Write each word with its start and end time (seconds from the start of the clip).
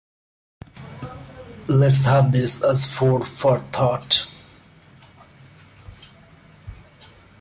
Let's 1.67 2.01
have 2.05 2.31
this 2.31 2.63
as 2.63 2.85
food 2.87 3.25
for 3.27 3.59
thought. 3.65 4.25